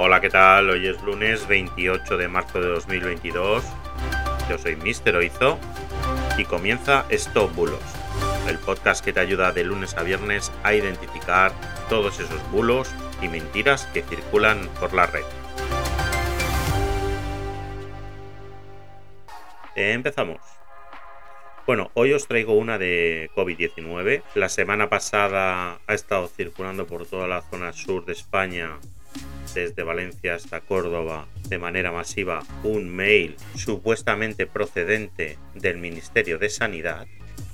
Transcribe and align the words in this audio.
Hola, 0.00 0.20
¿qué 0.20 0.30
tal? 0.30 0.70
Hoy 0.70 0.86
es 0.86 1.02
lunes 1.02 1.48
28 1.48 2.16
de 2.18 2.28
marzo 2.28 2.60
de 2.60 2.68
2022. 2.68 3.64
Yo 4.48 4.56
soy 4.56 4.76
Mister 4.76 5.16
Oizo 5.16 5.58
y 6.38 6.44
comienza 6.44 7.04
Stop 7.10 7.52
Bulos, 7.56 7.82
el 8.48 8.60
podcast 8.60 9.04
que 9.04 9.12
te 9.12 9.18
ayuda 9.18 9.50
de 9.50 9.64
lunes 9.64 9.96
a 9.96 10.04
viernes 10.04 10.52
a 10.62 10.72
identificar 10.72 11.50
todos 11.88 12.20
esos 12.20 12.40
bulos 12.52 12.88
y 13.20 13.26
mentiras 13.26 13.86
que 13.86 14.02
circulan 14.02 14.68
por 14.78 14.94
la 14.94 15.06
red. 15.06 15.24
Empezamos. 19.74 20.38
Bueno, 21.66 21.90
hoy 21.94 22.12
os 22.12 22.28
traigo 22.28 22.52
una 22.52 22.78
de 22.78 23.32
COVID-19. 23.34 24.22
La 24.36 24.48
semana 24.48 24.88
pasada 24.88 25.80
ha 25.84 25.92
estado 25.92 26.28
circulando 26.28 26.86
por 26.86 27.04
toda 27.04 27.26
la 27.26 27.42
zona 27.42 27.72
sur 27.72 28.04
de 28.04 28.12
España, 28.12 28.78
desde 29.54 29.82
Valencia 29.82 30.34
hasta 30.34 30.60
Córdoba, 30.60 31.26
de 31.48 31.58
manera 31.58 31.92
masiva, 31.92 32.42
un 32.62 32.88
mail 32.88 33.36
supuestamente 33.54 34.46
procedente 34.46 35.38
del 35.54 35.78
Ministerio 35.78 36.38
de 36.38 36.48
Sanidad, 36.48 37.06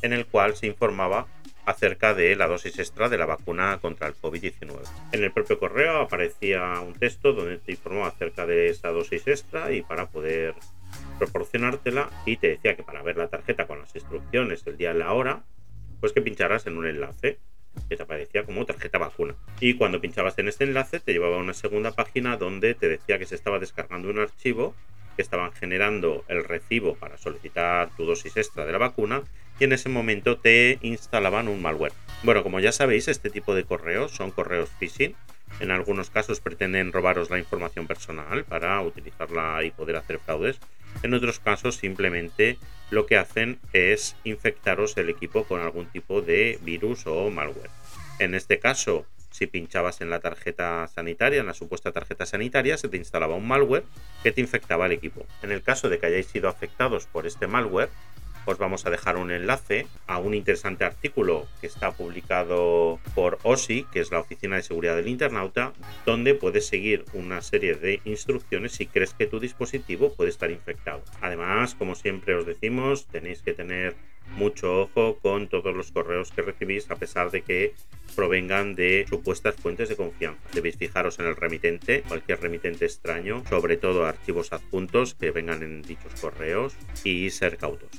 en 0.03 0.13
el 0.13 0.27
cual 0.27 0.57
se 0.57 0.67
informaba 0.67 1.27
acerca 1.67 2.15
de 2.15 2.37
la 2.37 2.47
dosis 2.47 2.79
extra 2.79 3.09
de 3.09 3.19
la 3.19 3.27
vacuna 3.27 3.79
contra 3.81 4.07
el 4.07 4.15
COVID-19. 4.15 4.81
En 5.13 5.25
el 5.25 5.33
propio 5.33 5.59
correo 5.59 6.01
aparecía 6.01 6.81
un 6.81 6.95
texto 6.95 7.33
donde 7.33 7.59
te 7.59 7.73
informaba 7.73 8.09
acerca 8.09 8.47
de 8.47 8.69
esa 8.69 8.91
dosis 8.91 9.27
extra 9.27 9.73
y 9.73 9.83
para 9.83 10.07
poder 10.07 10.55
proporcionártela 11.19 12.11
y 12.27 12.37
te 12.37 12.49
decía 12.49 12.77
que 12.77 12.83
para 12.83 13.03
ver 13.03 13.17
la 13.17 13.29
tarjeta 13.29 13.67
con 13.67 13.81
las 13.81 13.95
instrucciones, 13.95 14.67
el 14.67 14.77
día 14.77 14.93
y 14.93 14.99
la 14.99 15.13
hora, 15.13 15.45
pues 16.01 16.13
que 16.13 16.21
pincharas 16.21 16.67
en 16.67 16.77
un 16.77 16.87
enlace 16.87 17.39
que 17.89 17.97
te 17.97 18.03
aparecía 18.03 18.45
como 18.45 18.65
tarjeta 18.67 18.99
vacuna. 18.99 19.35
Y 19.61 19.75
cuando 19.75 20.01
pinchabas 20.01 20.39
en 20.39 20.49
este 20.49 20.65
enlace 20.65 21.01
te 21.01 21.13
llevaba 21.13 21.37
a 21.37 21.41
una 21.41 21.55
segunda 21.55 21.93
página 21.93 22.37
donde 22.37 22.75
te 22.75 22.89
decía 22.89 23.19
que 23.19 23.27
se 23.27 23.35
estaba 23.35 23.59
descargando 23.59 24.11
un 24.11 24.19
archivo, 24.19 24.75
que 25.17 25.23
estaban 25.23 25.53
generando 25.53 26.25
el 26.29 26.45
recibo 26.45 26.95
para 26.97 27.19
solicitar 27.19 27.91
tu 27.97 28.05
dosis 28.05 28.37
extra 28.37 28.67
de 28.67 28.73
la 28.73 28.79
vacuna 28.79 29.23
y 29.61 29.65
en 29.65 29.73
ese 29.73 29.89
momento 29.89 30.39
te 30.39 30.79
instalaban 30.83 31.49
un 31.49 31.63
malware. 31.63 31.93
Bueno, 32.25 32.43
como 32.43 32.59
ya 32.59 32.73
sabéis, 32.73 33.07
este 33.09 33.31
tipo 33.31 33.55
de 33.55 33.65
correos 33.65 34.13
son 34.13 34.31
correos 34.33 34.71
phishing 34.81 35.15
en 35.61 35.71
algunos 35.71 36.11
casos 36.11 36.41
pretenden 36.41 36.93
robaros 36.93 37.31
la 37.31 37.39
información 37.39 37.87
personal 37.87 38.45
para 38.45 38.81
utilizarla 38.83 39.63
y 39.65 39.71
poder 39.71 39.97
hacer 39.97 40.19
fraudes. 40.19 40.59
En 41.03 41.15
otros 41.15 41.39
casos 41.39 41.77
simplemente 41.77 42.59
lo 42.91 43.07
que 43.07 43.17
hacen 43.17 43.59
es 43.73 44.17
infectaros 44.25 44.97
el 44.97 45.09
equipo 45.09 45.45
con 45.45 45.61
algún 45.61 45.87
tipo 45.87 46.23
de 46.23 46.59
virus 46.63 47.07
o 47.07 47.31
malware. 47.31 47.71
En 48.19 48.35
este 48.35 48.59
caso, 48.59 49.07
si 49.31 49.49
pinchabas 49.49 50.01
en 50.01 50.11
la 50.11 50.21
tarjeta 50.21 50.87
sanitaria, 50.87 51.41
en 51.41 51.47
la 51.47 51.55
supuesta 51.55 51.91
tarjeta 51.91 52.25
sanitaria, 52.25 52.79
se 52.79 52.89
te 52.89 52.97
instalaba 52.97 53.35
un 53.35 53.49
malware 53.49 53.85
que 54.23 54.31
te 54.31 54.41
infectaba 54.41 54.87
el 54.87 54.93
equipo. 54.93 55.27
En 55.43 55.51
el 55.51 55.63
caso 55.63 55.89
de 55.89 55.99
que 55.99 56.07
hayáis 56.07 56.27
sido 56.27 56.49
afectados 56.49 57.07
por 57.07 57.27
este 57.27 57.49
malware, 57.49 57.91
os 58.47 58.59
vamos 58.59 58.87
a 58.87 58.91
dejar 58.91 59.17
un 59.17 59.31
enlace 59.31 59.87
a 60.07 60.19
un 60.19 60.35
interesante 60.35 60.85
artículo 60.85 61.47
que 61.61 61.67
está 61.67 61.93
publicado 61.93 62.99
por 63.15 63.39
OSI, 63.43 63.87
que 63.93 64.01
es 64.01 64.11
la 64.11 64.21
Oficina 64.21 64.57
de 64.57 64.63
Seguridad 64.63 64.97
del 64.97 65.09
Internauta, 65.09 65.73
donde 66.07 66.35
puedes 66.35 66.67
seguir 66.67 67.05
una 67.13 67.43
serie 67.43 67.75
de 67.75 68.01
instrucciones 68.05 68.73
si 68.73 68.87
crees 68.87 69.15
que 69.15 69.27
tu 69.27 69.41
dispositivo 69.41 70.15
puede 70.15 70.31
estar 70.31 70.51
infectado. 70.51 71.03
Además, 71.21 71.75
como 71.75 71.95
siempre 71.95 72.35
os 72.35 72.47
decimos, 72.47 73.07
tenéis 73.07 73.43
que 73.43 73.55
tener 73.55 73.95
mucho 74.37 74.83
ojo 74.83 75.19
con 75.21 75.49
todos 75.49 75.75
los 75.75 75.93
correos 75.93 76.31
que 76.31 76.43
recibís 76.43 76.91
a 76.91 76.97
pesar 76.97 77.31
de 77.31 77.43
que 77.43 77.75
provengan 78.17 78.75
de 78.75 79.07
supuestas 79.09 79.55
fuentes 79.57 79.89
de 79.89 79.97
confianza. 79.97 80.41
Debéis 80.53 80.77
fijaros 80.77 81.19
en 81.19 81.27
el 81.27 81.37
remitente, 81.37 82.03
cualquier 82.03 82.41
remitente 82.41 82.85
extraño, 82.85 83.43
sobre 83.49 83.77
todo 83.77 84.07
archivos 84.07 84.53
adjuntos 84.53 85.15
que 85.15 85.31
vengan 85.31 85.63
en 85.63 85.83
dichos 85.83 86.21
correos 86.21 86.75
y 87.05 87.31
ser 87.31 87.57
cautos. 87.57 87.91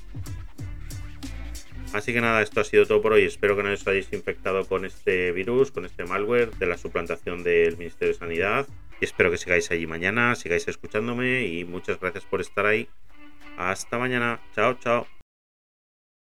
Así 1.96 2.12
que 2.12 2.20
nada, 2.20 2.42
esto 2.42 2.60
ha 2.60 2.66
sido 2.66 2.86
todo 2.86 3.02
por 3.02 3.14
hoy. 3.14 3.24
Espero 3.24 3.56
que 3.56 3.64
no 3.64 3.72
os 3.72 3.88
hayáis 3.88 4.12
infectado 4.12 4.66
con 4.66 4.84
este 4.84 5.32
virus, 5.32 5.72
con 5.72 5.86
este 5.86 6.04
malware 6.04 6.52
de 6.52 6.66
la 6.66 6.78
suplantación 6.78 7.42
del 7.42 7.78
Ministerio 7.78 8.14
de 8.14 8.20
Sanidad. 8.20 8.68
Y 9.00 9.06
espero 9.06 9.32
que 9.32 9.38
sigáis 9.38 9.72
allí 9.72 9.88
mañana, 9.88 10.36
sigáis 10.36 10.68
escuchándome 10.68 11.46
y 11.46 11.64
muchas 11.64 11.98
gracias 11.98 12.26
por 12.26 12.42
estar 12.42 12.66
ahí. 12.66 12.90
Hasta 13.56 13.98
mañana. 13.98 14.42
Chao, 14.54 14.74
chao. 14.74 15.15